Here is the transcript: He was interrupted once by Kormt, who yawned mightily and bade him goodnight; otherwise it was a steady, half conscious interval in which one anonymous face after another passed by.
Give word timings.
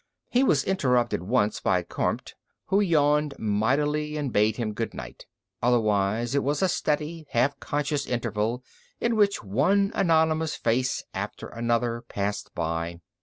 He 0.31 0.41
was 0.43 0.63
interrupted 0.63 1.21
once 1.21 1.59
by 1.59 1.83
Kormt, 1.83 2.33
who 2.69 2.81
yawned 2.81 3.35
mightily 3.37 4.17
and 4.17 4.33
bade 4.33 4.55
him 4.57 4.73
goodnight; 4.73 5.27
otherwise 5.61 6.33
it 6.33 6.41
was 6.43 6.63
a 6.63 6.67
steady, 6.67 7.27
half 7.29 7.59
conscious 7.59 8.07
interval 8.07 8.63
in 8.99 9.15
which 9.15 9.43
one 9.43 9.91
anonymous 9.93 10.55
face 10.55 11.03
after 11.13 11.49
another 11.49 12.01
passed 12.01 12.51
by. 12.55 13.01